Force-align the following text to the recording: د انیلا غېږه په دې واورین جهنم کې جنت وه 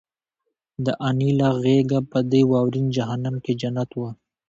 د 0.85 0.87
انیلا 1.07 1.49
غېږه 1.63 1.99
په 2.11 2.19
دې 2.31 2.41
واورین 2.51 2.87
جهنم 2.95 3.35
کې 3.43 3.53
جنت 3.61 3.89
وه 3.99 4.09